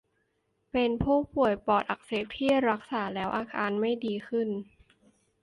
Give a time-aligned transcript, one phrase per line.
[0.71, 4.49] เป็นผู้ป่วยปอดอักเสบที่รักษาแล้วอาการไม่ดีขึ้น